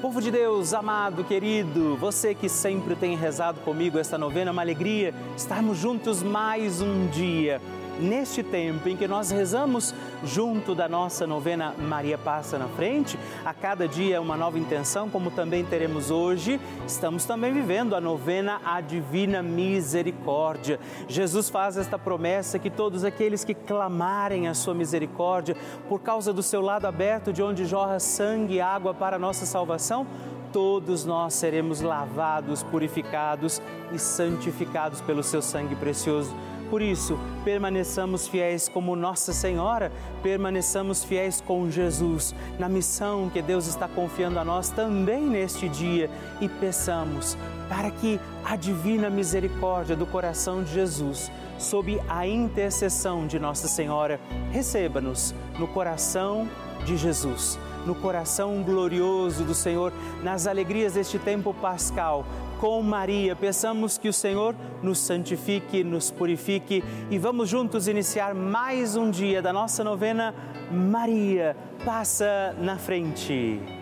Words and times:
Povo 0.00 0.22
de 0.22 0.30
Deus, 0.30 0.72
amado, 0.72 1.22
querido, 1.22 1.94
você 1.94 2.34
que 2.34 2.48
sempre 2.48 2.96
tem 2.96 3.14
rezado 3.14 3.60
comigo 3.60 3.98
esta 3.98 4.16
novena, 4.16 4.50
é 4.50 4.52
uma 4.52 4.62
alegria 4.62 5.12
estarmos 5.36 5.76
juntos 5.76 6.22
mais 6.22 6.80
um 6.80 7.06
dia 7.08 7.60
neste 8.00 8.42
tempo 8.42 8.88
em 8.88 8.96
que 8.96 9.06
nós 9.06 9.30
rezamos 9.30 9.94
junto 10.24 10.74
da 10.74 10.88
nossa 10.88 11.26
novena 11.26 11.74
Maria 11.78 12.18
Passa 12.18 12.58
na 12.58 12.68
Frente, 12.68 13.18
a 13.44 13.52
cada 13.52 13.86
dia 13.86 14.20
uma 14.20 14.36
nova 14.36 14.58
intenção, 14.58 15.08
como 15.08 15.30
também 15.30 15.64
teremos 15.64 16.10
hoje, 16.10 16.60
estamos 16.86 17.24
também 17.24 17.52
vivendo 17.52 17.94
a 17.94 18.00
novena 18.00 18.60
A 18.64 18.80
Divina 18.80 19.42
Misericórdia. 19.42 20.80
Jesus 21.08 21.48
faz 21.48 21.76
esta 21.76 21.98
promessa 21.98 22.58
que 22.58 22.70
todos 22.70 23.04
aqueles 23.04 23.44
que 23.44 23.54
clamarem 23.54 24.48
a 24.48 24.54
sua 24.54 24.74
misericórdia, 24.74 25.56
por 25.88 26.00
causa 26.00 26.32
do 26.32 26.42
seu 26.42 26.60
lado 26.60 26.86
aberto, 26.86 27.32
de 27.32 27.42
onde 27.42 27.64
jorra 27.64 27.98
sangue 27.98 28.54
e 28.54 28.60
água 28.60 28.94
para 28.94 29.16
a 29.16 29.18
nossa 29.18 29.46
salvação, 29.46 30.06
todos 30.52 31.04
nós 31.04 31.34
seremos 31.34 31.80
lavados, 31.80 32.62
purificados 32.62 33.62
e 33.92 33.98
santificados 33.98 35.00
pelo 35.00 35.22
seu 35.22 35.40
sangue 35.40 35.74
precioso. 35.76 36.34
Por 36.70 36.80
isso, 36.80 37.18
permaneçamos 37.44 38.28
fiéis 38.28 38.68
como 38.68 38.94
Nossa 38.94 39.32
Senhora, 39.32 39.90
permaneçamos 40.22 41.02
fiéis 41.02 41.40
com 41.40 41.68
Jesus 41.68 42.32
na 42.60 42.68
missão 42.68 43.28
que 43.28 43.42
Deus 43.42 43.66
está 43.66 43.88
confiando 43.88 44.38
a 44.38 44.44
nós 44.44 44.70
também 44.70 45.22
neste 45.26 45.68
dia 45.68 46.08
e 46.40 46.48
peçamos 46.48 47.36
para 47.68 47.90
que 47.90 48.20
a 48.44 48.54
divina 48.54 49.10
misericórdia 49.10 49.96
do 49.96 50.06
coração 50.06 50.62
de 50.62 50.72
Jesus, 50.72 51.30
sob 51.58 52.00
a 52.08 52.24
intercessão 52.24 53.26
de 53.26 53.40
Nossa 53.40 53.66
Senhora, 53.66 54.20
receba-nos 54.52 55.34
no 55.58 55.66
coração 55.66 56.48
de 56.84 56.96
Jesus 56.96 57.58
no 57.86 57.94
coração 57.94 58.62
glorioso 58.62 59.44
do 59.44 59.54
Senhor, 59.54 59.92
nas 60.22 60.46
alegrias 60.46 60.94
deste 60.94 61.18
tempo 61.18 61.54
pascal. 61.54 62.24
Com 62.58 62.82
Maria, 62.82 63.34
peçamos 63.34 63.96
que 63.96 64.08
o 64.08 64.12
Senhor 64.12 64.54
nos 64.82 64.98
santifique, 64.98 65.82
nos 65.82 66.10
purifique 66.10 66.84
e 67.10 67.18
vamos 67.18 67.48
juntos 67.48 67.88
iniciar 67.88 68.34
mais 68.34 68.96
um 68.96 69.10
dia 69.10 69.40
da 69.40 69.52
nossa 69.52 69.82
novena. 69.82 70.34
Maria, 70.70 71.56
passa 71.84 72.54
na 72.58 72.76
frente. 72.76 73.79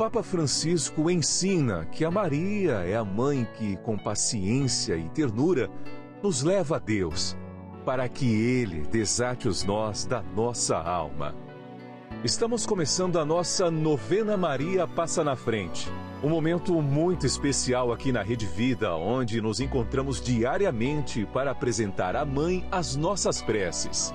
Papa 0.00 0.22
Francisco 0.22 1.10
ensina 1.10 1.84
que 1.84 2.06
a 2.06 2.10
Maria 2.10 2.76
é 2.86 2.96
a 2.96 3.04
mãe 3.04 3.46
que, 3.58 3.76
com 3.76 3.98
paciência 3.98 4.96
e 4.96 5.06
ternura, 5.10 5.68
nos 6.22 6.42
leva 6.42 6.76
a 6.76 6.78
Deus, 6.78 7.36
para 7.84 8.08
que 8.08 8.24
Ele 8.24 8.80
desate 8.90 9.46
os 9.46 9.62
nós 9.62 10.06
da 10.06 10.22
nossa 10.22 10.78
alma. 10.78 11.34
Estamos 12.24 12.64
começando 12.64 13.18
a 13.18 13.26
nossa 13.26 13.70
novena 13.70 14.38
Maria 14.38 14.86
Passa 14.86 15.22
na 15.22 15.36
Frente. 15.36 15.92
Um 16.24 16.30
momento 16.30 16.80
muito 16.80 17.26
especial 17.26 17.92
aqui 17.92 18.10
na 18.10 18.22
Rede 18.22 18.46
Vida, 18.46 18.96
onde 18.96 19.38
nos 19.42 19.60
encontramos 19.60 20.18
diariamente 20.18 21.26
para 21.26 21.50
apresentar 21.50 22.16
à 22.16 22.24
Mãe 22.24 22.66
as 22.72 22.96
nossas 22.96 23.42
preces. 23.42 24.14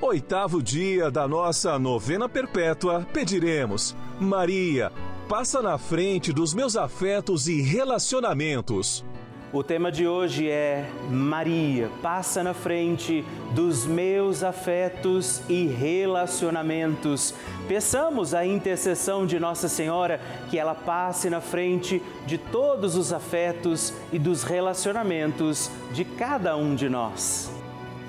oitavo 0.00 0.62
dia 0.62 1.10
da 1.10 1.28
nossa 1.28 1.78
novena 1.78 2.28
perpétua, 2.28 3.06
pediremos: 3.12 3.94
Maria, 4.18 4.90
passa 5.28 5.60
na 5.60 5.76
frente 5.78 6.32
dos 6.32 6.54
meus 6.54 6.76
afetos 6.76 7.46
e 7.46 7.60
relacionamentos. 7.60 9.04
O 9.52 9.64
tema 9.64 9.90
de 9.90 10.06
hoje 10.06 10.48
é 10.48 10.88
Maria, 11.10 11.90
passa 12.00 12.40
na 12.40 12.54
frente 12.54 13.24
dos 13.52 13.84
meus 13.84 14.44
afetos 14.44 15.42
e 15.48 15.66
relacionamentos. 15.66 17.34
Peçamos 17.66 18.32
a 18.32 18.46
intercessão 18.46 19.26
de 19.26 19.40
Nossa 19.40 19.68
Senhora 19.68 20.20
que 20.48 20.56
ela 20.56 20.74
passe 20.74 21.28
na 21.28 21.40
frente 21.40 22.00
de 22.26 22.38
todos 22.38 22.94
os 22.94 23.12
afetos 23.12 23.92
e 24.12 24.20
dos 24.20 24.44
relacionamentos 24.44 25.68
de 25.92 26.04
cada 26.04 26.56
um 26.56 26.76
de 26.76 26.88
nós. 26.88 27.59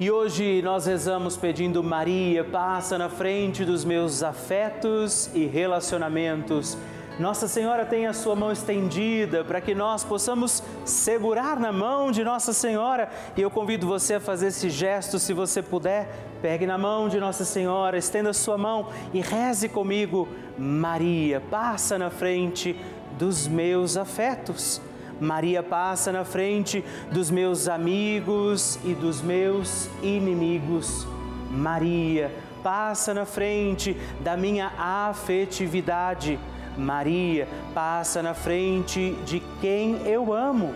E 0.00 0.10
hoje 0.10 0.62
nós 0.62 0.86
rezamos 0.86 1.36
pedindo 1.36 1.82
Maria, 1.84 2.42
passa 2.42 2.96
na 2.96 3.10
frente 3.10 3.66
dos 3.66 3.84
meus 3.84 4.22
afetos 4.22 5.28
e 5.34 5.44
relacionamentos. 5.44 6.74
Nossa 7.18 7.46
Senhora 7.46 7.84
tem 7.84 8.06
a 8.06 8.14
sua 8.14 8.34
mão 8.34 8.50
estendida 8.50 9.44
para 9.44 9.60
que 9.60 9.74
nós 9.74 10.02
possamos 10.02 10.62
segurar 10.86 11.60
na 11.60 11.70
mão 11.70 12.10
de 12.10 12.24
Nossa 12.24 12.54
Senhora. 12.54 13.10
E 13.36 13.42
eu 13.42 13.50
convido 13.50 13.86
você 13.86 14.14
a 14.14 14.20
fazer 14.20 14.46
esse 14.46 14.70
gesto, 14.70 15.18
se 15.18 15.34
você 15.34 15.60
puder. 15.60 16.08
Pegue 16.40 16.64
na 16.64 16.78
mão 16.78 17.06
de 17.06 17.20
Nossa 17.20 17.44
Senhora, 17.44 17.98
estenda 17.98 18.30
a 18.30 18.32
sua 18.32 18.56
mão 18.56 18.88
e 19.12 19.20
reze 19.20 19.68
comigo. 19.68 20.26
Maria, 20.56 21.42
passa 21.50 21.98
na 21.98 22.08
frente 22.08 22.74
dos 23.18 23.46
meus 23.46 23.98
afetos 23.98 24.80
Maria 25.20 25.62
passa 25.62 26.10
na 26.10 26.24
frente 26.24 26.82
dos 27.12 27.30
meus 27.30 27.68
amigos 27.68 28.78
e 28.84 28.94
dos 28.94 29.20
meus 29.20 29.88
inimigos. 30.02 31.06
Maria 31.50 32.32
passa 32.62 33.12
na 33.12 33.26
frente 33.26 33.96
da 34.20 34.36
minha 34.36 34.72
afetividade. 34.78 36.38
Maria 36.76 37.46
passa 37.74 38.22
na 38.22 38.32
frente 38.32 39.12
de 39.26 39.40
quem 39.60 39.96
eu 40.06 40.32
amo. 40.32 40.74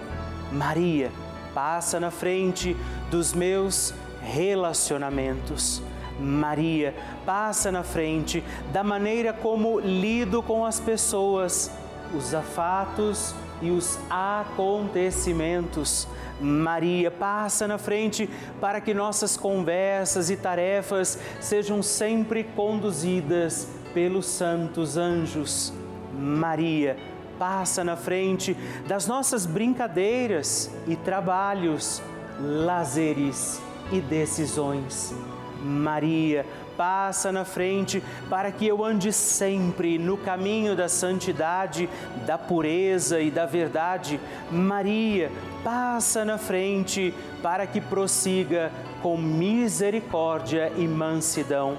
Maria 0.53 1.11
passa 1.55 1.99
na 1.99 2.11
frente 2.11 2.77
dos 3.11 3.33
meus 3.33 3.95
relacionamentos. 4.21 5.83
Maria 6.21 6.95
passa 7.25 7.73
na 7.73 7.83
frente 7.83 8.43
da 8.73 8.85
maneira 8.85 9.33
como 9.33 9.81
lido 9.81 10.43
com 10.43 10.65
as 10.65 10.79
pessoas, 10.79 11.71
os 12.15 12.35
afatos, 12.35 13.35
e 13.65 13.71
os 13.71 13.99
acontecimentos. 14.11 16.07
Maria 16.41 17.11
passa 17.11 17.67
na 17.67 17.79
frente 17.79 18.29
para 18.61 18.81
que 18.81 18.93
nossas 18.93 19.37
conversas 19.37 20.29
e 20.29 20.37
tarefas 20.37 21.19
sejam 21.41 21.83
sempre 21.83 22.45
conduzidas 22.45 23.67
pelos 23.95 24.27
santos 24.27 24.99
anjos. 24.99 25.73
Maria, 26.13 26.97
passa 27.39 27.83
na 27.83 27.97
frente 27.97 28.55
das 28.87 29.07
nossas 29.07 29.47
brincadeiras 29.47 30.71
e 30.87 30.95
trabalhos, 30.95 32.03
lazeres 32.39 33.61
e 33.91 34.01
decisões. 34.01 35.15
Maria, 35.63 36.45
passa 36.77 37.33
na 37.33 37.45
frente 37.45 38.03
para 38.29 38.51
que 38.51 38.67
eu 38.67 38.85
ande 38.85 39.13
sempre 39.13 39.99
no 39.99 40.17
caminho 40.17 40.77
da 40.77 40.89
santidade, 40.89 41.89
da 42.27 42.37
pureza 42.37 43.21
e 43.21 43.31
da 43.31 43.47
verdade. 43.47 44.21
Maria, 44.51 45.31
passa 45.63 46.25
na 46.25 46.39
frente 46.39 47.15
para 47.43 47.67
que 47.67 47.81
prossiga 47.81 48.71
com 49.03 49.17
misericórdia 49.17 50.73
e 50.77 50.87
mansidão. 50.87 51.79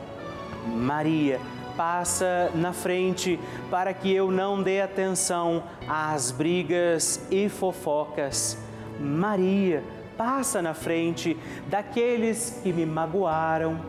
Maria, 0.68 1.40
passa 1.76 2.50
na 2.56 2.74
frente 2.74 3.40
para 3.70 3.94
que 3.94 4.14
eu 4.14 4.32
não 4.32 4.62
dê 4.62 4.82
atenção 4.82 5.64
às 5.88 6.32
brigas 6.32 7.26
e 7.30 7.50
fofocas. 7.50 8.58
Maria, 9.00 9.84
passa 10.18 10.62
na 10.62 10.74
frente 10.74 11.38
daqueles 11.68 12.60
que 12.64 12.72
me 12.72 12.86
magoaram, 12.86 13.80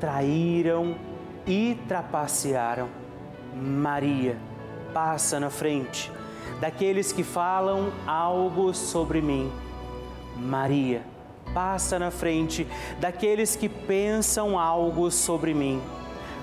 traíram 0.00 0.96
e 1.46 1.78
trapacearam. 1.86 2.88
Maria, 3.54 4.36
passa 4.92 5.38
na 5.38 5.50
frente 5.50 6.10
daqueles 6.60 7.12
que 7.12 7.22
falam 7.22 7.92
algo 8.06 8.74
sobre 8.74 9.20
mim. 9.20 9.52
Maria, 10.36 11.02
passa 11.52 11.98
na 11.98 12.10
frente 12.10 12.66
daqueles 12.98 13.54
que 13.54 13.68
pensam 13.68 14.58
algo 14.58 15.10
sobre 15.10 15.52
mim. 15.52 15.80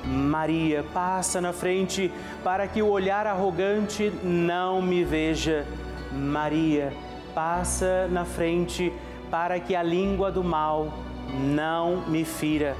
Maria, 0.05 0.85
passa 0.93 1.41
na 1.41 1.51
frente 1.51 2.11
para 2.43 2.67
que 2.67 2.81
o 2.81 2.87
olhar 2.87 3.27
arrogante 3.27 4.11
não 4.23 4.81
me 4.81 5.03
veja. 5.03 5.65
Maria, 6.11 6.93
passa 7.33 8.07
na 8.07 8.23
frente 8.23 8.93
para 9.29 9.59
que 9.59 9.75
a 9.75 9.83
língua 9.83 10.31
do 10.31 10.43
mal 10.43 10.87
não 11.33 12.07
me 12.07 12.23
fira. 12.23 12.75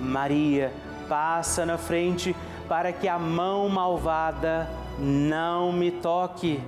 Maria, 0.00 0.72
passa 1.08 1.66
na 1.66 1.76
frente 1.76 2.34
para 2.68 2.92
que 2.92 3.08
a 3.08 3.18
mão 3.18 3.68
malvada 3.68 4.68
não 4.98 5.72
me 5.72 5.90
toque. 5.90 6.60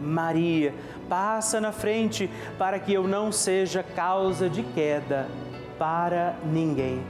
Maria, 0.00 0.74
passa 1.08 1.60
na 1.60 1.70
frente 1.70 2.28
para 2.58 2.78
que 2.78 2.92
eu 2.92 3.06
não 3.06 3.30
seja 3.30 3.82
causa 3.82 4.48
de 4.48 4.62
queda 4.62 5.28
para 5.78 6.34
ninguém. 6.44 7.02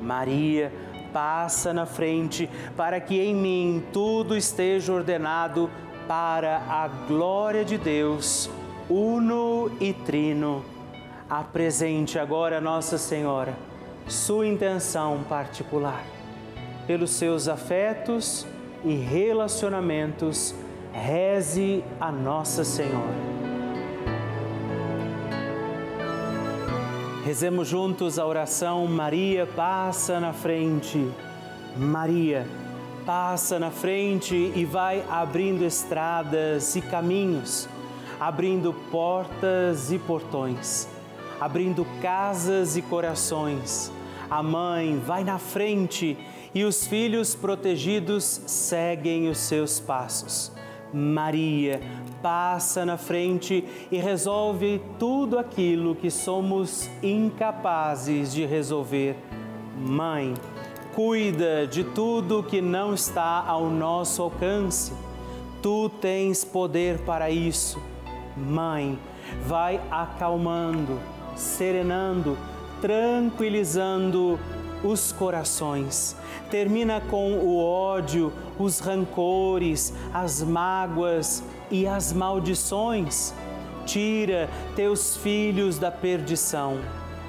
Maria, 0.00 0.72
passa 1.12 1.72
na 1.72 1.86
frente 1.86 2.48
para 2.76 3.00
que 3.00 3.20
em 3.20 3.34
mim 3.34 3.82
tudo 3.92 4.36
esteja 4.36 4.92
ordenado 4.92 5.70
para 6.06 6.58
a 6.68 6.86
glória 6.86 7.64
de 7.64 7.78
Deus, 7.78 8.50
uno 8.88 9.70
e 9.80 9.92
trino. 9.92 10.64
Apresente 11.28 12.18
agora 12.18 12.60
Nossa 12.60 12.98
Senhora 12.98 13.69
sua 14.06 14.46
intenção 14.46 15.22
particular. 15.28 16.04
Pelos 16.86 17.10
seus 17.10 17.48
afetos 17.48 18.46
e 18.84 18.94
relacionamentos, 18.94 20.54
reze 20.92 21.84
a 22.00 22.10
Nossa 22.10 22.64
Senhora. 22.64 23.30
Rezemos 27.24 27.68
juntos 27.68 28.18
a 28.18 28.26
oração 28.26 28.86
Maria 28.86 29.46
passa 29.46 30.18
na 30.18 30.32
frente. 30.32 31.08
Maria 31.76 32.46
passa 33.06 33.58
na 33.58 33.70
frente 33.70 34.52
e 34.54 34.64
vai 34.64 35.04
abrindo 35.08 35.64
estradas 35.64 36.74
e 36.76 36.80
caminhos, 36.80 37.68
abrindo 38.18 38.72
portas 38.90 39.92
e 39.92 39.98
portões, 39.98 40.88
abrindo 41.40 41.86
casas 42.02 42.76
e 42.76 42.82
corações. 42.82 43.90
A 44.30 44.42
mãe 44.42 44.98
vai 44.98 45.24
na 45.24 45.38
frente 45.38 46.16
e 46.54 46.62
os 46.64 46.86
filhos 46.86 47.34
protegidos 47.34 48.42
seguem 48.46 49.28
os 49.28 49.38
seus 49.38 49.80
passos. 49.80 50.52
Maria 50.92 51.80
passa 52.20 52.84
na 52.84 52.96
frente 52.96 53.64
e 53.90 53.96
resolve 53.96 54.82
tudo 54.98 55.38
aquilo 55.38 55.94
que 55.94 56.10
somos 56.10 56.90
incapazes 57.02 58.32
de 58.32 58.44
resolver. 58.44 59.16
Mãe, 59.78 60.34
cuida 60.94 61.66
de 61.66 61.84
tudo 61.84 62.42
que 62.42 62.60
não 62.60 62.92
está 62.94 63.44
ao 63.46 63.70
nosso 63.70 64.22
alcance. 64.22 64.92
Tu 65.62 65.88
tens 66.00 66.44
poder 66.44 66.98
para 67.00 67.30
isso. 67.30 67.80
Mãe, 68.36 68.98
vai 69.46 69.80
acalmando, 69.90 70.98
serenando, 71.40 72.36
tranquilizando 72.80 74.38
os 74.82 75.12
corações. 75.12 76.16
Termina 76.50 77.00
com 77.00 77.34
o 77.34 77.62
ódio, 77.64 78.32
os 78.58 78.80
rancores, 78.80 79.92
as 80.12 80.42
mágoas 80.42 81.42
e 81.70 81.86
as 81.86 82.12
maldições. 82.12 83.34
Tira 83.86 84.48
teus 84.76 85.16
filhos 85.16 85.78
da 85.78 85.90
perdição. 85.90 86.78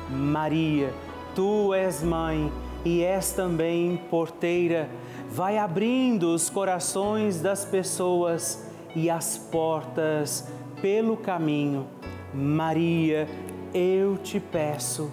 Maria, 0.10 0.94
tu 1.36 1.74
és 1.74 2.04
mãe 2.04 2.52
e 2.84 3.04
és 3.04 3.31
também 3.31 3.98
porteira. 4.10 4.90
Vai 5.30 5.58
abrindo 5.58 6.34
os 6.34 6.50
corações 6.50 7.40
das 7.42 7.63
pessoas 7.63 8.68
e 8.96 9.10
as 9.10 9.38
portas 9.38 10.48
pelo 10.81 11.16
caminho. 11.16 11.86
Maria, 12.34 13.28
eu 13.74 14.18
te 14.18 14.40
peço, 14.40 15.12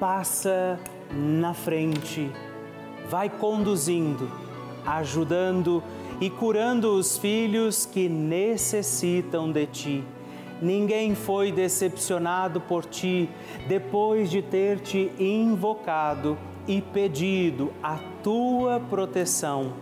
passa 0.00 0.78
na 1.12 1.54
frente, 1.54 2.30
vai 3.08 3.28
conduzindo, 3.28 4.30
ajudando 4.84 5.82
e 6.20 6.28
curando 6.28 6.92
os 6.94 7.16
filhos 7.16 7.86
que 7.86 8.08
necessitam 8.08 9.50
de 9.50 9.66
ti. 9.66 10.04
Ninguém 10.60 11.14
foi 11.14 11.52
decepcionado 11.52 12.60
por 12.60 12.84
ti 12.84 13.28
depois 13.68 14.28
de 14.28 14.42
ter 14.42 14.80
te 14.80 15.12
invocado 15.18 16.36
e 16.66 16.82
pedido 16.82 17.72
a 17.82 17.96
tua 18.22 18.80
proteção. 18.80 19.74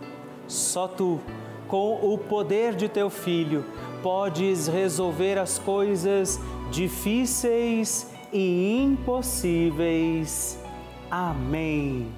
Só 0.46 0.86
tu, 0.86 1.18
com 1.66 2.12
o 2.12 2.18
poder 2.18 2.74
de 2.74 2.88
teu 2.88 3.08
filho, 3.08 3.64
podes 4.02 4.68
resolver 4.68 5.38
as 5.38 5.58
coisas 5.58 6.38
difíceis 6.70 8.10
e 8.32 8.82
impossíveis. 8.82 10.58
Amém. 11.10 12.12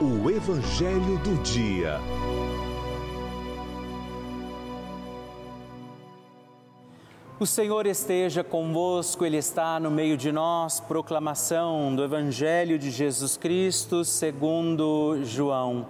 O 0.00 0.30
Evangelho 0.30 1.18
do 1.18 1.42
Dia. 1.42 2.00
O 7.40 7.46
Senhor 7.46 7.86
esteja 7.86 8.42
convosco, 8.42 9.24
Ele 9.24 9.36
está 9.36 9.78
no 9.78 9.92
meio 9.92 10.16
de 10.16 10.32
nós. 10.32 10.80
Proclamação 10.80 11.94
do 11.94 12.02
Evangelho 12.02 12.76
de 12.76 12.90
Jesus 12.90 13.36
Cristo 13.36 14.04
segundo 14.04 15.20
João. 15.22 15.86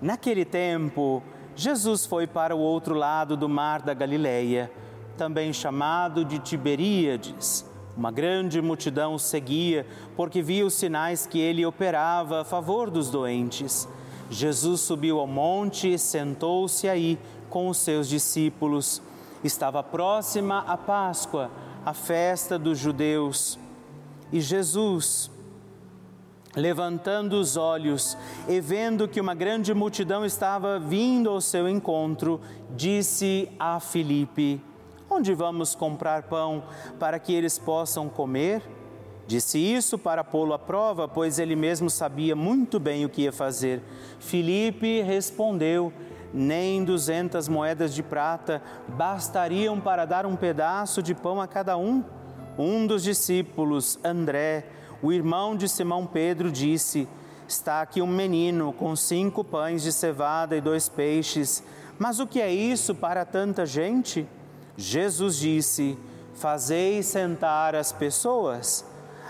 Naquele 0.00 0.42
tempo, 0.42 1.22
Jesus 1.54 2.06
foi 2.06 2.26
para 2.26 2.56
o 2.56 2.58
outro 2.58 2.94
lado 2.94 3.36
do 3.36 3.46
mar 3.46 3.82
da 3.82 3.92
Galileia, 3.92 4.72
também 5.20 5.52
chamado 5.52 6.24
de 6.24 6.38
Tiberíades 6.38 7.68
uma 7.94 8.10
grande 8.10 8.62
multidão 8.62 9.18
seguia, 9.18 9.86
porque 10.16 10.40
via 10.40 10.64
os 10.64 10.72
sinais 10.72 11.26
que 11.26 11.38
ele 11.38 11.66
operava 11.66 12.40
a 12.40 12.44
favor 12.44 12.88
dos 12.90 13.10
doentes. 13.10 13.86
Jesus 14.30 14.80
subiu 14.80 15.20
ao 15.20 15.26
monte 15.26 15.92
e 15.92 15.98
sentou-se 15.98 16.88
aí 16.88 17.18
com 17.50 17.68
os 17.68 17.76
seus 17.76 18.08
discípulos. 18.08 19.02
Estava 19.44 19.82
próxima 19.82 20.60
a 20.60 20.78
Páscoa, 20.78 21.50
a 21.84 21.92
festa 21.92 22.58
dos 22.58 22.78
judeus. 22.78 23.58
E 24.32 24.40
Jesus, 24.40 25.30
levantando 26.56 27.34
os 27.34 27.58
olhos 27.58 28.16
e 28.48 28.62
vendo 28.62 29.06
que 29.06 29.20
uma 29.20 29.34
grande 29.34 29.74
multidão 29.74 30.24
estava 30.24 30.78
vindo 30.78 31.28
ao 31.28 31.42
seu 31.42 31.68
encontro, 31.68 32.40
disse 32.74 33.50
a 33.58 33.78
Filipe: 33.78 34.69
Onde 35.12 35.34
vamos 35.34 35.74
comprar 35.74 36.22
pão 36.22 36.62
para 36.96 37.18
que 37.18 37.34
eles 37.34 37.58
possam 37.58 38.08
comer? 38.08 38.62
Disse 39.26 39.58
isso 39.58 39.98
para 39.98 40.22
pô-lo 40.22 40.54
à 40.54 40.58
prova, 40.58 41.08
pois 41.08 41.40
ele 41.40 41.56
mesmo 41.56 41.90
sabia 41.90 42.36
muito 42.36 42.78
bem 42.78 43.04
o 43.04 43.08
que 43.08 43.22
ia 43.22 43.32
fazer. 43.32 43.82
Filipe 44.20 45.02
respondeu: 45.02 45.92
Nem 46.32 46.84
duzentas 46.84 47.48
moedas 47.48 47.92
de 47.92 48.04
prata 48.04 48.62
bastariam 48.86 49.80
para 49.80 50.04
dar 50.04 50.24
um 50.24 50.36
pedaço 50.36 51.02
de 51.02 51.12
pão 51.12 51.40
a 51.40 51.48
cada 51.48 51.76
um. 51.76 52.04
Um 52.56 52.86
dos 52.86 53.02
discípulos, 53.02 53.98
André, 54.04 54.64
o 55.02 55.12
irmão 55.12 55.56
de 55.56 55.68
Simão 55.68 56.06
Pedro, 56.06 56.52
disse: 56.52 57.08
Está 57.48 57.82
aqui 57.82 58.00
um 58.00 58.06
menino 58.06 58.72
com 58.72 58.94
cinco 58.94 59.42
pães 59.42 59.82
de 59.82 59.92
cevada 59.92 60.56
e 60.56 60.60
dois 60.60 60.88
peixes. 60.88 61.64
Mas 61.98 62.20
o 62.20 62.28
que 62.28 62.40
é 62.40 62.52
isso 62.52 62.94
para 62.94 63.24
tanta 63.24 63.66
gente? 63.66 64.24
Jesus 64.80 65.36
disse: 65.36 65.96
Fazei 66.34 67.02
sentar 67.02 67.74
as 67.74 67.92
pessoas. 67.92 68.84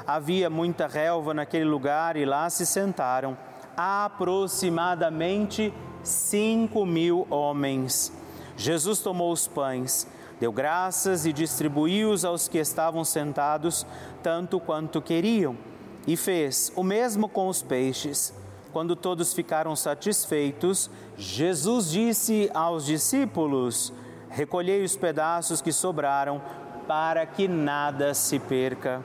Havia 0.06 0.48
muita 0.48 0.86
relva 0.86 1.34
naquele 1.34 1.64
lugar 1.64 2.16
e 2.16 2.24
lá 2.24 2.48
se 2.48 2.64
sentaram 2.64 3.36
aproximadamente 3.76 5.74
cinco 6.04 6.86
mil 6.86 7.26
homens. 7.28 8.12
Jesus 8.56 9.00
tomou 9.00 9.32
os 9.32 9.48
pães, 9.48 10.06
deu 10.38 10.52
graças 10.52 11.26
e 11.26 11.32
distribuiu-os 11.32 12.24
aos 12.24 12.46
que 12.46 12.58
estavam 12.58 13.04
sentados, 13.04 13.84
tanto 14.22 14.60
quanto 14.60 15.02
queriam 15.02 15.56
e 16.06 16.16
fez 16.16 16.72
o 16.76 16.84
mesmo 16.84 17.28
com 17.28 17.48
os 17.48 17.60
peixes. 17.60 18.32
Quando 18.72 18.94
todos 18.94 19.32
ficaram 19.32 19.74
satisfeitos, 19.74 20.88
Jesus 21.16 21.90
disse 21.90 22.48
aos 22.54 22.86
discípulos: 22.86 23.92
Recolhei 24.30 24.84
os 24.84 24.96
pedaços 24.96 25.60
que 25.60 25.72
sobraram, 25.72 26.40
para 26.86 27.26
que 27.26 27.46
nada 27.46 28.14
se 28.14 28.38
perca. 28.38 29.02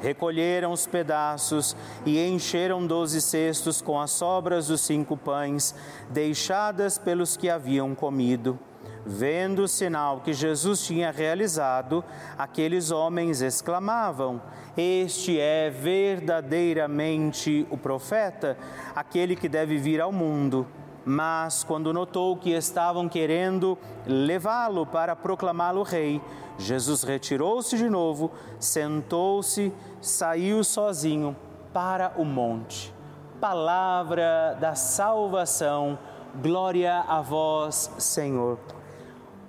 Recolheram 0.00 0.72
os 0.72 0.86
pedaços 0.86 1.76
e 2.06 2.18
encheram 2.24 2.86
doze 2.86 3.20
cestos 3.20 3.82
com 3.82 4.00
as 4.00 4.10
sobras 4.10 4.68
dos 4.68 4.80
cinco 4.80 5.16
pães, 5.16 5.74
deixadas 6.08 6.96
pelos 6.96 7.36
que 7.36 7.50
haviam 7.50 7.94
comido. 7.94 8.58
Vendo 9.04 9.62
o 9.62 9.68
sinal 9.68 10.20
que 10.20 10.32
Jesus 10.32 10.84
tinha 10.84 11.10
realizado, 11.10 12.04
aqueles 12.38 12.90
homens 12.90 13.42
exclamavam: 13.42 14.40
Este 14.76 15.38
é 15.38 15.68
verdadeiramente 15.70 17.66
o 17.70 17.76
profeta, 17.76 18.56
aquele 18.94 19.34
que 19.36 19.48
deve 19.48 19.76
vir 19.78 20.00
ao 20.00 20.12
mundo. 20.12 20.66
Mas, 21.04 21.64
quando 21.64 21.92
notou 21.92 22.36
que 22.36 22.50
estavam 22.50 23.08
querendo 23.08 23.78
levá-lo 24.06 24.84
para 24.84 25.16
proclamá-lo 25.16 25.82
rei, 25.82 26.20
Jesus 26.58 27.02
retirou-se 27.02 27.76
de 27.76 27.88
novo, 27.88 28.30
sentou-se, 28.58 29.72
saiu 30.00 30.62
sozinho 30.62 31.34
para 31.72 32.12
o 32.16 32.24
monte. 32.24 32.92
Palavra 33.40 34.56
da 34.60 34.74
salvação, 34.74 35.98
glória 36.42 37.00
a 37.08 37.22
vós, 37.22 37.90
Senhor. 37.98 38.58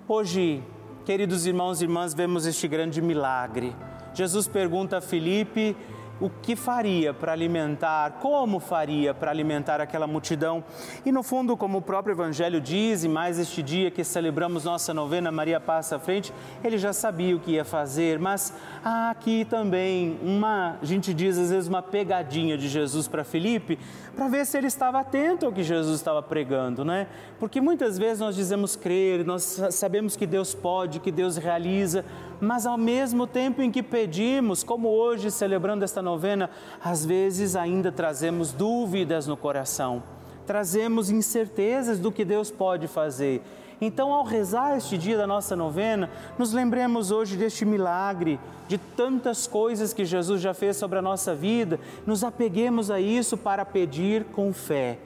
Hoje, 0.08 0.63
queridos 1.05 1.46
irmãos 1.46 1.81
e 1.81 1.86
irmãs, 1.86 2.13
vemos 2.13 2.46
este 2.46 2.67
grande 2.67 3.01
milagre. 3.01 3.75
Jesus 4.13 4.48
pergunta 4.48 4.98
a 4.98 5.01
Filipe 5.01 5.75
o 6.22 6.30
que 6.30 6.56
faria 6.56 7.13
para 7.13 7.32
alimentar, 7.32 8.20
como 8.22 8.60
faria 8.60 9.12
para 9.12 9.32
alimentar 9.32 9.82
aquela 9.82 10.06
multidão. 10.06 10.63
E 11.04 11.12
no 11.12 11.24
fundo, 11.24 11.58
como 11.58 11.80
o 11.80 11.82
próprio 11.82 12.13
Evangelho 12.13 12.62
diz, 12.62 13.04
e 13.04 13.10
mais 13.10 13.40
este 13.40 13.63
dia 13.63 13.90
que 13.90 14.04
celebramos 14.04 14.63
nossa 14.63 14.94
novena 14.94 15.32
Maria 15.32 15.60
Passa 15.60 15.96
à 15.96 16.00
Frente, 16.00 16.32
ele 16.63 16.78
já 16.78 16.94
sabia 16.94 17.36
o 17.36 17.40
que 17.40 17.54
ia 17.54 17.66
fazer, 17.66 18.20
mas 18.20 18.54
há 18.86 19.10
aqui 19.10 19.46
também 19.46 20.20
uma, 20.22 20.78
a 20.80 20.86
gente 20.86 21.12
diz 21.12 21.40
às 21.40 21.50
vezes, 21.50 21.68
uma 21.68 21.82
pegadinha 21.82 22.56
de 22.56 22.70
Jesus 22.70 23.08
para 23.08 23.24
Felipe, 23.24 23.80
para 24.16 24.28
ver 24.28 24.46
se 24.46 24.58
ele 24.58 24.68
estava 24.68 25.00
atento 25.00 25.48
ao 25.48 25.51
que 25.51 25.63
Jesus 25.63 25.96
estava 25.96 26.22
pregando, 26.22 26.86
né? 26.86 27.08
Porque 27.40 27.60
muitas 27.60 27.98
vezes 27.98 28.20
nós 28.20 28.36
dizemos 28.36 28.75
crer, 28.75 29.25
nós 29.25 29.60
sabemos 29.72 30.16
que 30.16 30.28
Deus 30.28 30.54
pode, 30.54 31.00
que 31.00 31.12
Deus 31.12 31.38
realiza, 31.38 32.06
mas 32.41 32.65
ao 32.65 32.77
mesmo 32.77 33.27
tempo 33.27 33.62
em 33.62 33.69
que 33.69 33.83
pedimos, 33.83 34.63
como 34.63 34.89
hoje 34.89 35.29
celebrando 35.29 35.86
esta 35.86 36.01
novena, 36.01 36.50
às 36.83 37.05
vezes 37.05 37.55
ainda 37.55 37.91
trazemos 37.91 38.51
dúvidas 38.51 39.27
no 39.27 39.38
coração, 39.38 40.01
trazemos 40.48 41.12
incertezas 41.12 42.00
do 42.00 42.12
que 42.12 42.25
Deus 42.25 42.50
pode 42.50 42.88
fazer. 42.88 43.43
Então, 43.79 44.12
ao 44.12 44.24
rezar 44.24 44.77
este 44.77 44.98
dia 44.98 45.17
da 45.17 45.25
nossa 45.25 45.55
novena, 45.55 46.10
nos 46.38 46.51
lembremos 46.51 47.10
hoje 47.10 47.36
deste 47.36 47.63
milagre, 47.63 48.39
de 48.67 48.77
tantas 48.77 49.48
coisas 49.48 49.93
que 49.93 50.05
Jesus 50.05 50.41
já 50.41 50.53
fez 50.53 50.77
sobre 50.77 51.00
a 51.00 51.01
nossa 51.01 51.33
vida, 51.33 51.79
nos 52.05 52.24
apeguemos 52.24 52.91
a 52.91 53.00
isso 53.00 53.38
para 53.38 53.65
pedir 53.65 54.25
com 54.25 54.53
fé, 54.53 55.00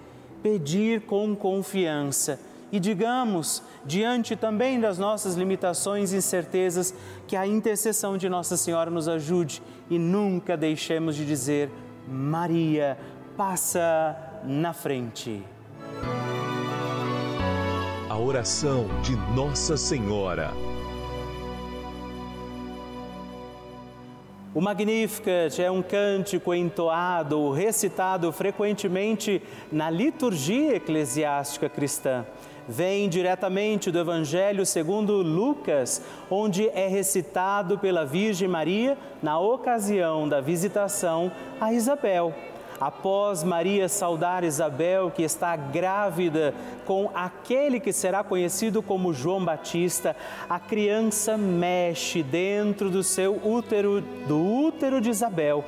pedir 0.44 1.02
com 1.02 1.36
confiança. 1.36 2.40
E 2.76 2.80
digamos, 2.80 3.64
diante 3.86 4.36
também 4.36 4.82
das 4.82 5.00
nossas 5.00 5.36
limitações 5.36 6.12
e 6.12 6.18
incertezas, 6.18 6.94
que 7.26 7.38
a 7.38 7.48
intercessão 7.48 8.18
de 8.18 8.28
Nossa 8.28 8.58
Senhora 8.58 8.92
nos 8.92 9.08
ajude 9.08 9.64
e 9.90 9.98
nunca 9.98 10.58
deixemos 10.58 11.16
de 11.16 11.26
dizer: 11.26 11.72
Maria, 12.06 12.98
passa 13.38 14.18
na 14.44 14.74
frente 14.74 15.42
a 18.10 18.18
oração 18.18 18.88
de 19.02 19.16
Nossa 19.34 19.78
Senhora. 19.78 20.52
O 24.56 24.62
Magnificat 24.62 25.62
é 25.62 25.70
um 25.70 25.82
cântico 25.82 26.54
entoado, 26.54 27.52
recitado 27.52 28.32
frequentemente 28.32 29.44
na 29.70 29.90
liturgia 29.90 30.78
eclesiástica 30.78 31.68
cristã. 31.68 32.26
Vem 32.68 33.08
diretamente 33.08 33.92
do 33.92 34.00
Evangelho 34.00 34.66
segundo 34.66 35.22
Lucas, 35.22 36.02
onde 36.32 36.68
é 36.70 36.88
recitado 36.88 37.78
pela 37.78 38.06
Virgem 38.06 38.48
Maria 38.48 38.98
na 39.22 39.40
ocasião 39.40 40.28
da 40.28 40.42
visitação 40.42 41.32
a 41.62 41.72
Isabel 41.72 42.34
após 42.80 43.44
Maria 43.44 43.88
saudar 43.88 44.44
Isabel, 44.44 45.12
que 45.12 45.24
está 45.24 45.56
grávida 45.56 46.54
com 46.86 47.10
aquele 47.14 47.80
que 47.80 47.94
será 47.94 48.24
conhecido 48.24 48.82
como 48.82 49.14
João 49.14 49.44
Batista, 49.44 50.16
a 50.50 50.60
criança 50.60 51.38
mexe 51.38 52.22
dentro 52.22 52.90
do 52.90 53.04
seu 53.04 53.40
útero, 53.46 54.02
do 54.28 54.38
útero 54.38 55.00
de 55.00 55.10
Isabel. 55.10 55.64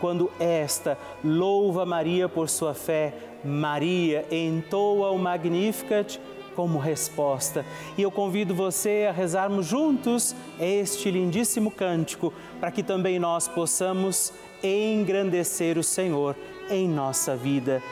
Quando 0.00 0.32
esta 0.40 0.98
louva 1.22 1.86
Maria 1.86 2.28
por 2.28 2.48
sua 2.48 2.74
fé, 2.74 3.14
Maria 3.44 4.24
entoa 4.30 5.10
o 5.10 5.18
Magnificat 5.18 6.20
como 6.54 6.78
resposta. 6.78 7.64
E 7.96 8.02
eu 8.02 8.10
convido 8.10 8.54
você 8.54 9.06
a 9.08 9.12
rezarmos 9.12 9.66
juntos 9.66 10.34
este 10.60 11.10
lindíssimo 11.10 11.70
cântico, 11.70 12.32
para 12.60 12.70
que 12.70 12.82
também 12.82 13.18
nós 13.18 13.48
possamos 13.48 14.32
engrandecer 14.62 15.78
o 15.78 15.82
Senhor 15.82 16.36
em 16.70 16.88
nossa 16.88 17.36
vida. 17.36 17.82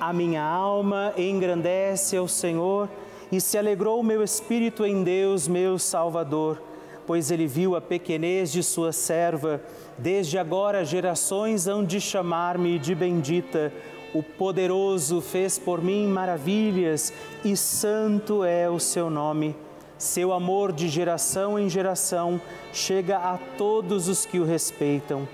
A 0.00 0.12
minha 0.12 0.42
alma 0.42 1.12
engrandece 1.16 2.16
ao 2.16 2.28
Senhor 2.28 2.88
e 3.30 3.40
se 3.40 3.58
alegrou 3.58 4.00
o 4.00 4.04
meu 4.04 4.22
espírito 4.22 4.84
em 4.86 5.02
Deus, 5.02 5.46
meu 5.46 5.78
Salvador, 5.78 6.62
pois 7.06 7.30
ele 7.30 7.46
viu 7.46 7.74
a 7.74 7.80
pequenez 7.80 8.52
de 8.52 8.62
sua 8.62 8.92
serva. 8.92 9.60
Desde 9.98 10.38
agora 10.38 10.84
gerações 10.84 11.66
hão 11.66 11.84
de 11.84 12.00
chamar-me 12.00 12.78
de 12.78 12.94
bendita. 12.94 13.72
O 14.14 14.22
poderoso 14.22 15.20
fez 15.20 15.58
por 15.58 15.82
mim 15.82 16.06
maravilhas 16.06 17.12
e 17.44 17.56
santo 17.56 18.42
é 18.44 18.68
o 18.68 18.78
seu 18.78 19.10
nome. 19.10 19.54
Seu 19.98 20.32
amor 20.32 20.72
de 20.72 20.88
geração 20.88 21.58
em 21.58 21.68
geração 21.68 22.40
chega 22.72 23.18
a 23.18 23.38
todos 23.56 24.08
os 24.08 24.24
que 24.24 24.38
o 24.38 24.44
respeitam 24.44 25.26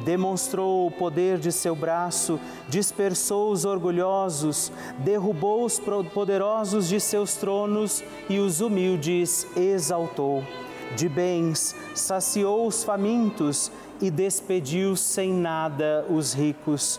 demonstrou 0.00 0.86
o 0.86 0.90
poder 0.90 1.38
de 1.38 1.52
seu 1.52 1.74
braço, 1.74 2.40
dispersou 2.68 3.52
os 3.52 3.64
orgulhosos, 3.64 4.72
derrubou 4.98 5.64
os 5.64 5.80
poderosos 6.12 6.88
de 6.88 7.00
seus 7.00 7.34
tronos 7.34 8.02
e 8.28 8.38
os 8.38 8.60
humildes 8.60 9.46
exaltou. 9.56 10.42
De 10.96 11.08
bens 11.08 11.74
saciou 11.94 12.66
os 12.66 12.82
famintos 12.82 13.70
e 14.00 14.10
despediu 14.10 14.96
sem 14.96 15.32
nada 15.32 16.04
os 16.08 16.32
ricos. 16.32 16.98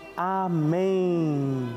Amém. 0.23 1.67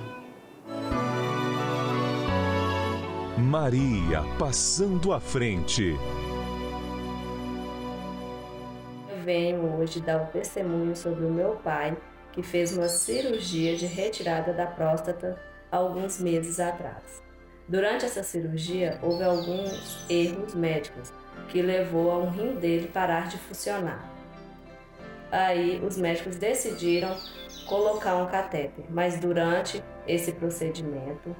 Maria 3.38 4.20
passando 4.38 5.14
à 5.14 5.18
frente. 5.18 5.96
Eu 9.08 9.16
venho 9.24 9.78
hoje 9.78 9.98
dar 9.98 10.20
o 10.20 10.24
um 10.24 10.26
testemunho 10.26 10.94
sobre 10.94 11.24
o 11.24 11.30
meu 11.30 11.52
pai, 11.64 11.96
que 12.32 12.42
fez 12.42 12.76
uma 12.76 12.86
cirurgia 12.86 13.78
de 13.78 13.86
retirada 13.86 14.52
da 14.52 14.66
próstata 14.66 15.40
alguns 15.72 16.20
meses 16.20 16.60
atrás. 16.60 17.22
Durante 17.66 18.04
essa 18.04 18.22
cirurgia, 18.22 18.98
houve 19.00 19.24
alguns 19.24 20.04
erros 20.10 20.54
médicos 20.54 21.10
que 21.48 21.62
levou 21.62 22.10
a 22.10 22.18
um 22.18 22.28
rim 22.28 22.56
dele 22.56 22.88
parar 22.88 23.26
de 23.26 23.38
funcionar. 23.38 24.06
Aí 25.32 25.82
os 25.82 25.96
médicos 25.96 26.36
decidiram 26.36 27.16
colocar 27.66 28.16
um 28.16 28.26
catéter, 28.26 28.84
mas 28.88 29.18
durante 29.18 29.82
esse 30.06 30.32
procedimento 30.32 31.34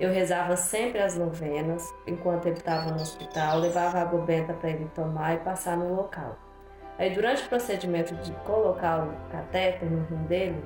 eu 0.00 0.12
rezava 0.12 0.56
sempre 0.56 1.00
as 1.00 1.16
novenas 1.16 1.92
enquanto 2.06 2.46
ele 2.46 2.58
estava 2.58 2.90
no 2.90 3.02
hospital, 3.02 3.58
levava 3.58 3.98
água 3.98 4.20
benta 4.20 4.52
para 4.52 4.70
ele 4.70 4.88
tomar 4.94 5.34
e 5.34 5.38
passar 5.38 5.76
no 5.76 5.94
local. 5.94 6.38
Aí 6.98 7.10
durante 7.10 7.44
o 7.44 7.48
procedimento 7.48 8.14
de 8.16 8.32
colocar 8.44 9.04
o 9.04 9.30
catéter 9.30 9.90
no 9.90 10.04
rim 10.04 10.24
dele, 10.24 10.64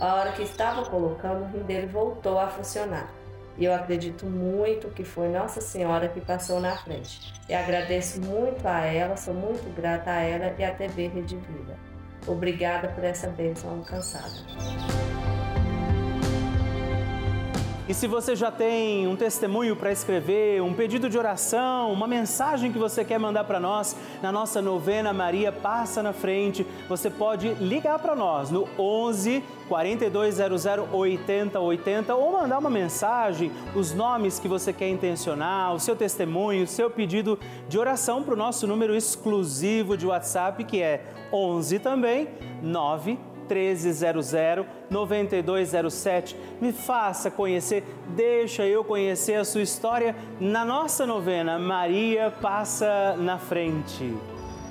a 0.00 0.14
hora 0.14 0.32
que 0.32 0.42
estava 0.42 0.84
colocando, 0.84 1.42
o 1.42 1.46
rim 1.56 1.62
dele 1.64 1.86
voltou 1.86 2.38
a 2.38 2.48
funcionar. 2.48 3.08
E 3.56 3.64
eu 3.64 3.72
acredito 3.72 4.26
muito 4.26 4.88
que 4.88 5.04
foi 5.04 5.28
Nossa 5.28 5.60
Senhora 5.60 6.08
que 6.08 6.20
passou 6.20 6.60
na 6.60 6.76
frente. 6.76 7.32
E 7.48 7.54
agradeço 7.54 8.20
muito 8.20 8.66
a 8.66 8.80
ela, 8.80 9.16
sou 9.16 9.34
muito 9.34 9.72
grata 9.76 10.10
a 10.10 10.20
ela 10.20 10.52
e 10.58 10.64
à 10.64 10.74
TV 10.74 11.06
Rede 11.06 11.36
Vida. 11.36 11.93
Obrigada 12.26 12.88
por 12.88 13.04
essa 13.04 13.28
bênção 13.28 13.70
alcançada. 13.70 15.03
E 17.86 17.92
se 17.92 18.06
você 18.06 18.34
já 18.34 18.50
tem 18.50 19.06
um 19.06 19.14
testemunho 19.14 19.76
para 19.76 19.92
escrever, 19.92 20.62
um 20.62 20.72
pedido 20.72 21.10
de 21.10 21.18
oração, 21.18 21.92
uma 21.92 22.06
mensagem 22.06 22.72
que 22.72 22.78
você 22.78 23.04
quer 23.04 23.18
mandar 23.18 23.44
para 23.44 23.60
nós, 23.60 23.94
na 24.22 24.32
nossa 24.32 24.62
novena 24.62 25.12
Maria 25.12 25.52
Passa 25.52 26.02
na 26.02 26.14
Frente, 26.14 26.66
você 26.88 27.10
pode 27.10 27.52
ligar 27.54 27.98
para 27.98 28.16
nós 28.16 28.50
no 28.50 28.66
11 28.78 29.44
4200 29.68 30.64
8080 30.92 32.14
ou 32.14 32.32
mandar 32.32 32.58
uma 32.58 32.70
mensagem, 32.70 33.52
os 33.74 33.92
nomes 33.92 34.38
que 34.38 34.48
você 34.48 34.72
quer 34.72 34.88
intencionar, 34.88 35.74
o 35.74 35.80
seu 35.80 35.94
testemunho, 35.94 36.64
o 36.64 36.66
seu 36.66 36.88
pedido 36.88 37.38
de 37.68 37.78
oração 37.78 38.22
para 38.22 38.32
o 38.32 38.36
nosso 38.36 38.66
número 38.66 38.96
exclusivo 38.96 39.94
de 39.94 40.06
WhatsApp 40.06 40.64
que 40.64 40.80
é 40.80 41.04
11 41.30 41.78
também 41.80 42.28
9 42.62 43.33
1300 43.48 44.32
9207. 44.90 46.36
Me 46.60 46.72
faça 46.72 47.30
conhecer, 47.30 47.84
deixa 48.08 48.66
eu 48.66 48.84
conhecer 48.84 49.34
a 49.34 49.44
sua 49.44 49.62
história 49.62 50.14
na 50.40 50.64
nossa 50.64 51.06
novena 51.06 51.58
Maria 51.58 52.30
Passa 52.30 53.16
na 53.18 53.38
Frente. 53.38 54.14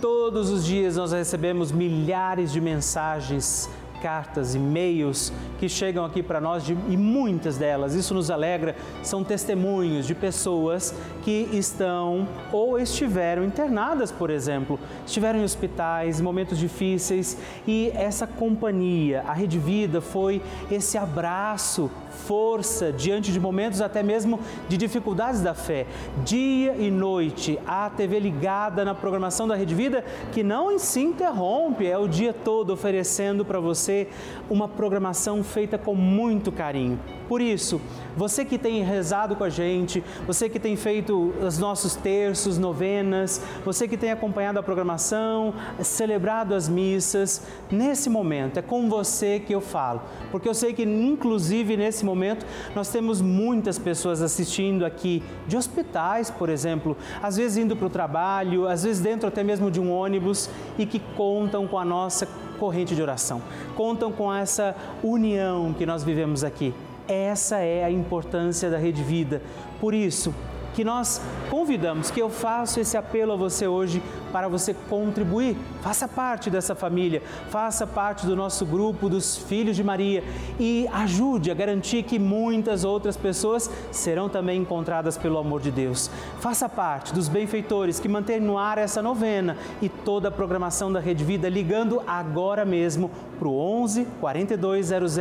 Todos 0.02 0.50
os 0.50 0.66
dias 0.66 0.98
nós 0.98 1.14
recebemos 1.14 1.72
milhares 1.72 2.52
de 2.52 2.60
mensagens 2.60 3.70
cartas, 4.04 4.54
e-mails 4.54 5.32
que 5.58 5.70
chegam 5.70 6.04
aqui 6.04 6.22
para 6.22 6.42
nós 6.42 6.66
de, 6.66 6.74
e 6.90 6.98
muitas 6.98 7.58
delas, 7.58 7.96
isso 7.96 8.14
nos 8.14 8.30
alegra, 8.30 8.76
são 9.02 9.24
testemunhos 9.24 10.06
de 10.06 10.14
pessoas 10.14 10.94
que 11.24 11.48
estão 11.54 12.28
ou 12.52 12.78
estiveram 12.78 13.46
internadas, 13.46 14.12
por 14.12 14.30
exemplo, 14.30 14.78
estiveram 15.06 15.40
em 15.40 15.44
hospitais, 15.46 16.20
momentos 16.20 16.58
difíceis 16.58 17.38
e 17.66 17.94
essa 17.96 18.28
companhia, 18.28 19.24
a 19.26 19.32
Rede 19.32 19.58
Vida 19.58 20.02
foi 20.02 20.42
esse 20.70 20.98
abraço 20.98 21.90
força 22.14 22.92
diante 22.92 23.32
de 23.32 23.40
momentos 23.40 23.82
até 23.82 24.02
mesmo 24.02 24.40
de 24.70 24.78
dificuldades 24.78 25.42
da 25.42 25.54
fé. 25.54 25.86
Dia 26.24 26.76
e 26.78 26.90
noite, 26.90 27.60
a 27.68 27.90
TV 27.90 28.20
ligada 28.20 28.86
na 28.86 28.96
programação 28.96 29.48
da 29.48 29.56
Rede 29.56 29.76
Vida 29.76 30.06
que 30.32 30.44
não 30.44 30.78
se 30.80 31.02
interrompe, 31.02 31.86
é 31.86 31.98
o 31.98 32.08
dia 32.08 32.34
todo 32.34 32.72
oferecendo 32.72 33.44
para 33.44 33.60
você 33.60 34.08
uma 34.50 34.68
programação 34.68 35.44
feita 35.44 35.78
com 35.78 35.96
muito 35.96 36.52
carinho. 36.52 37.00
Por 37.28 37.42
isso, 37.42 37.82
você 38.16 38.46
que 38.46 38.58
tem 38.58 38.84
rezado 38.84 39.36
com 39.36 39.44
a 39.44 39.50
gente, 39.50 40.04
você 40.28 40.48
que 40.48 40.60
tem 40.60 40.76
feito 40.76 41.34
os 41.42 41.58
nossos 41.58 41.96
terços, 41.96 42.58
novenas, 42.58 43.42
você 43.66 43.88
que 43.88 43.98
tem 43.98 44.12
acompanhado 44.12 44.60
a 44.60 44.64
programação, 44.64 45.54
celebrado 45.82 46.54
as 46.54 46.70
missas, 46.70 47.42
nesse 47.72 48.10
momento 48.10 48.60
é 48.60 48.62
com 48.62 48.90
você 48.90 49.40
que 49.40 49.54
eu 49.54 49.62
falo, 49.62 50.02
porque 50.32 50.48
eu 50.48 50.54
sei 50.54 50.74
que 50.74 50.84
inclusive 50.84 51.78
nesse 51.78 52.03
momento 52.06 52.46
nós 52.76 52.90
temos 52.90 53.22
muitas 53.22 53.78
pessoas 53.78 54.22
assistindo 54.22 54.86
aqui 54.86 55.24
de 55.48 55.58
hospitais, 55.58 56.30
por 56.30 56.50
exemplo, 56.50 56.98
às 57.22 57.38
vezes 57.38 57.58
indo 57.58 57.76
para 57.76 57.88
o 57.88 57.90
trabalho, 57.90 58.68
às 58.68 58.84
vezes 58.84 59.02
dentro 59.02 59.28
até 59.28 59.44
mesmo 59.44 59.70
de 59.70 59.80
um 59.80 59.92
ônibus 59.92 60.50
e 60.78 60.86
que 60.86 61.00
contam 61.16 61.68
com 61.68 61.78
a 61.78 61.86
nossa 61.86 62.28
corrente 62.60 62.96
de 62.96 63.02
oração, 63.02 63.42
contam 63.76 64.12
com 64.12 64.34
essa 64.34 64.76
união 65.04 65.74
que 65.74 65.86
nós 65.86 66.04
vivemos 66.04 66.44
aqui. 66.44 66.74
Essa 67.08 67.58
é 67.58 67.84
a 67.84 67.92
importância 67.92 68.70
da 68.70 68.78
Rede 68.78 69.04
Vida. 69.04 69.42
Por 69.82 69.94
isso, 69.94 70.34
que 70.74 70.84
nós 70.84 71.22
convidamos, 71.50 72.10
que 72.10 72.22
eu 72.22 72.30
faço 72.30 72.80
esse 72.80 72.98
apelo 72.98 73.34
a 73.34 73.36
você 73.36 73.68
hoje 73.68 74.02
para 74.34 74.48
você 74.48 74.76
contribuir. 74.90 75.56
Faça 75.82 76.08
parte 76.08 76.50
dessa 76.50 76.74
família, 76.74 77.22
faça 77.50 77.86
parte 77.86 78.26
do 78.26 78.36
nosso 78.36 78.66
grupo 78.66 79.08
dos 79.08 79.38
Filhos 79.38 79.76
de 79.76 79.84
Maria 79.84 80.24
e 80.60 80.90
ajude 80.92 81.52
a 81.52 81.54
garantir 81.54 82.02
que 82.02 82.18
muitas 82.18 82.84
outras 82.84 83.16
pessoas 83.16 83.70
serão 83.92 84.28
também 84.28 84.60
encontradas 84.60 85.18
pelo 85.18 85.38
amor 85.38 85.62
de 85.62 85.70
Deus. 85.70 86.10
Faça 86.40 86.68
parte 86.68 87.14
dos 87.14 87.30
benfeitores 87.30 88.00
que 88.00 88.10
mantêm 88.10 88.40
no 88.40 88.58
ar 88.58 88.80
essa 88.80 89.04
novena 89.04 89.56
e 89.82 89.88
toda 89.88 90.30
a 90.30 90.32
programação 90.32 90.92
da 90.92 91.00
Rede 91.00 91.24
Vida 91.24 91.48
ligando 91.48 92.02
agora 92.08 92.66
mesmo 92.66 93.12
para 93.38 93.48
o 93.48 93.56
11 93.56 94.08
4200 94.20 95.14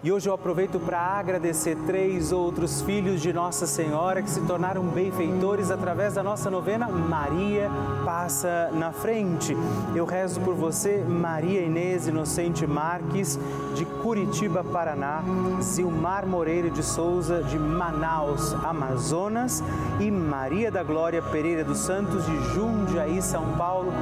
E 0.04 0.10
hoje 0.10 0.28
eu 0.28 0.34
aproveito 0.34 0.80
para 0.80 0.98
agradecer 0.98 1.76
três 1.86 2.32
outros 2.32 2.82
filhos 2.82 3.20
de 3.20 3.32
Nossa 3.32 3.68
Senhora 3.68 4.20
que 4.20 4.28
se 4.28 4.40
tornaram 4.40 4.82
benfeitores 4.82 5.70
através 5.70 6.14
da 6.14 6.24
nossa 6.24 6.50
novena 6.50 6.88
Maria 6.88 7.70
Passa 8.04 8.68
na 8.72 8.90
Frente. 8.90 9.56
Eu 9.94 10.04
rezo 10.04 10.40
por 10.40 10.56
você, 10.56 11.04
Maria 11.06 11.60
Inês 11.60 12.08
Inocente 12.08 12.66
Marques, 12.66 13.38
de 13.76 13.84
Curitiba, 13.84 14.64
Paraná, 14.64 15.22
Zilmar 15.60 16.26
Moreira 16.26 16.68
de 16.68 16.82
Souza, 16.82 17.40
de 17.44 17.56
Manaus, 17.56 18.54
Amazonas, 18.54 19.62
e 20.00 20.10
Maria 20.10 20.68
da 20.68 20.82
Glória 20.82 21.22
Pereira 21.22 21.62
dos 21.62 21.78
Santos, 21.78 22.26
de 22.26 22.36
Jundiaí, 22.52 23.22
São 23.22 23.56
Paulo. 23.56 23.92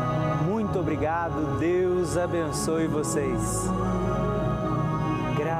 Muito 0.47 0.79
obrigado, 0.79 1.59
Deus 1.59 2.17
abençoe 2.17 2.87
vocês. 2.87 3.69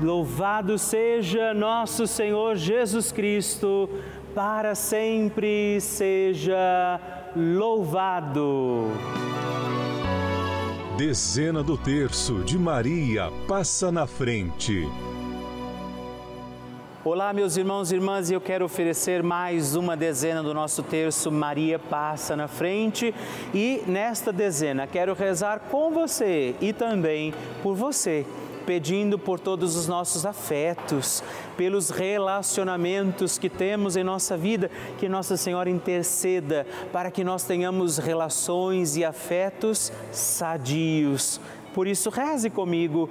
Louvado 0.00 0.78
seja 0.78 1.52
nosso 1.52 2.06
Senhor 2.06 2.56
Jesus 2.56 3.12
Cristo, 3.12 3.88
para 4.34 4.74
sempre 4.74 5.80
seja 5.80 6.98
louvado. 7.36 8.86
Dezena 10.96 11.62
do 11.62 11.76
terço 11.76 12.42
de 12.42 12.58
Maria 12.58 13.30
passa 13.46 13.92
na 13.92 14.06
frente. 14.06 14.88
Olá, 17.04 17.32
meus 17.32 17.56
irmãos 17.56 17.90
e 17.90 17.96
irmãs, 17.96 18.30
e 18.30 18.34
eu 18.34 18.40
quero 18.40 18.64
oferecer 18.64 19.22
mais 19.22 19.74
uma 19.74 19.96
dezena 19.96 20.42
do 20.42 20.54
nosso 20.54 20.82
terço 20.82 21.30
Maria 21.30 21.78
passa 21.78 22.34
na 22.34 22.48
frente. 22.48 23.14
E 23.52 23.82
nesta 23.86 24.32
dezena 24.32 24.86
quero 24.86 25.12
rezar 25.12 25.60
com 25.70 25.90
você 25.90 26.54
e 26.60 26.72
também 26.72 27.34
por 27.62 27.74
você 27.74 28.24
pedindo 28.72 29.18
por 29.18 29.38
todos 29.38 29.76
os 29.76 29.86
nossos 29.86 30.24
afetos, 30.24 31.22
pelos 31.58 31.90
relacionamentos 31.90 33.36
que 33.36 33.50
temos 33.50 33.96
em 33.96 34.02
nossa 34.02 34.34
vida, 34.34 34.70
que 34.98 35.10
Nossa 35.10 35.36
Senhora 35.36 35.68
interceda 35.68 36.66
para 36.90 37.10
que 37.10 37.22
nós 37.22 37.44
tenhamos 37.44 37.98
relações 37.98 38.96
e 38.96 39.04
afetos 39.04 39.92
sadios. 40.10 41.38
Por 41.74 41.86
isso, 41.86 42.08
reze 42.08 42.48
comigo, 42.48 43.10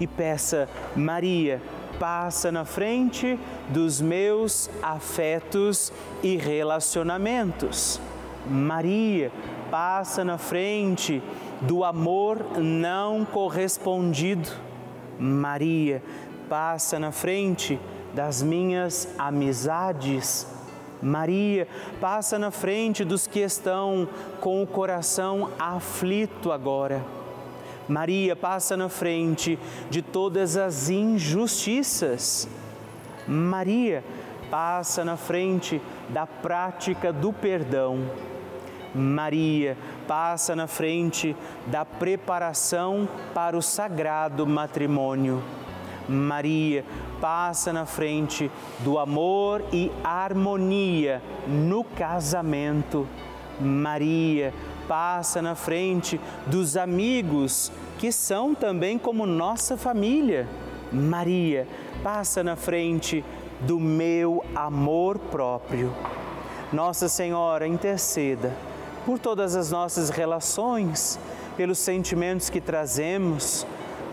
E 0.00 0.06
peça, 0.06 0.68
Maria, 0.94 1.60
passa 1.98 2.52
na 2.52 2.64
frente 2.64 3.38
dos 3.68 4.00
meus 4.00 4.68
afetos 4.82 5.92
e 6.22 6.36
relacionamentos. 6.36 8.00
Maria, 8.46 9.32
passa 9.70 10.24
na 10.24 10.38
frente 10.38 11.22
do 11.60 11.84
amor 11.84 12.58
não 12.58 13.24
correspondido. 13.24 14.50
Maria 15.18 16.02
passa 16.48 16.98
na 16.98 17.10
frente 17.10 17.80
das 18.14 18.42
minhas 18.42 19.08
amizades. 19.18 20.46
Maria 21.02 21.66
passa 22.00 22.38
na 22.38 22.50
frente 22.50 23.04
dos 23.04 23.26
que 23.26 23.40
estão 23.40 24.08
com 24.40 24.62
o 24.62 24.66
coração 24.66 25.50
aflito 25.58 26.52
agora. 26.52 27.04
Maria 27.88 28.34
passa 28.34 28.76
na 28.76 28.88
frente 28.88 29.58
de 29.90 30.02
todas 30.02 30.56
as 30.56 30.88
injustiças. 30.88 32.48
Maria 33.26 34.02
passa 34.50 35.04
na 35.04 35.16
frente 35.16 35.80
da 36.08 36.26
prática 36.26 37.12
do 37.12 37.32
perdão. 37.32 37.98
Maria 38.94 39.76
passa 40.08 40.56
na 40.56 40.66
frente 40.66 41.36
da 41.66 41.84
preparação 41.84 43.08
para 43.34 43.56
o 43.56 43.62
sagrado 43.62 44.46
matrimônio. 44.46 45.42
Maria 46.08 46.84
passa 47.20 47.72
na 47.72 47.84
frente 47.84 48.50
do 48.80 48.98
amor 48.98 49.62
e 49.72 49.90
harmonia 50.04 51.20
no 51.46 51.82
casamento. 51.82 53.06
Maria 53.60 54.52
passa 54.88 55.40
na 55.42 55.54
frente 55.54 56.20
dos 56.46 56.76
amigos 56.76 57.70
que 57.98 58.12
são 58.12 58.54
também 58.54 58.98
como 58.98 59.26
nossa 59.26 59.76
família. 59.76 60.48
Maria 60.92 61.66
passa 62.02 62.42
na 62.44 62.56
frente 62.56 63.24
do 63.60 63.80
meu 63.80 64.44
amor 64.54 65.18
próprio. 65.18 65.92
Nossa 66.72 67.08
Senhora, 67.08 67.66
interceda 67.66 68.52
por 69.04 69.18
todas 69.18 69.54
as 69.54 69.70
nossas 69.70 70.10
relações, 70.10 71.18
pelos 71.56 71.78
sentimentos 71.78 72.50
que 72.50 72.60
trazemos, 72.60 73.64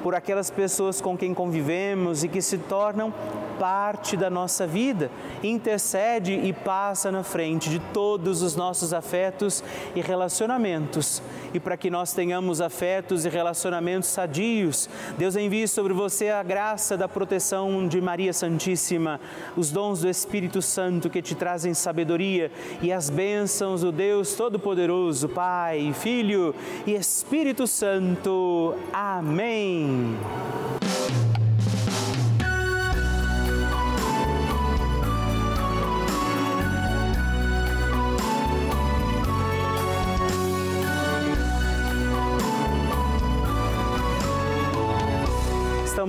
por 0.03 0.13
aquelas 0.13 0.51
pessoas 0.51 0.99
com 0.99 1.17
quem 1.17 1.33
convivemos 1.33 2.23
e 2.23 2.27
que 2.27 2.41
se 2.41 2.57
tornam 2.57 3.11
parte 3.57 4.17
da 4.17 4.29
nossa 4.29 4.67
vida, 4.67 5.09
intercede 5.41 6.33
e 6.33 6.51
passa 6.51 7.09
na 7.11 7.23
frente 7.23 7.69
de 7.69 7.79
todos 7.79 8.41
os 8.41 8.55
nossos 8.55 8.93
afetos 8.93 9.63
e 9.95 10.01
relacionamentos. 10.01 11.21
E 11.53 11.59
para 11.59 11.77
que 11.77 11.89
nós 11.89 12.11
tenhamos 12.13 12.59
afetos 12.59 13.23
e 13.25 13.29
relacionamentos 13.29 14.09
sadios, 14.09 14.89
Deus 15.17 15.37
envie 15.37 15.67
sobre 15.67 15.93
você 15.93 16.29
a 16.29 16.43
graça 16.43 16.97
da 16.97 17.07
proteção 17.07 17.87
de 17.87 18.01
Maria 18.01 18.33
Santíssima, 18.33 19.21
os 19.55 19.71
dons 19.71 20.01
do 20.01 20.09
Espírito 20.09 20.61
Santo 20.61 21.09
que 21.09 21.21
te 21.21 21.35
trazem 21.35 21.73
sabedoria 21.73 22.51
e 22.81 22.91
as 22.91 23.09
bênçãos 23.09 23.81
do 23.81 23.91
Deus 23.91 24.33
Todo-Poderoso, 24.33 25.29
Pai, 25.29 25.93
Filho 25.93 26.53
e 26.85 26.95
Espírito 26.95 27.65
Santo. 27.67 28.75
Amém. 28.91 29.92